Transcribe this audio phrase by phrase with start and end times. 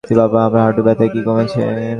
[0.03, 1.61] বাবা, আপনার হাঁটুর ব্যথা কি কমেছে?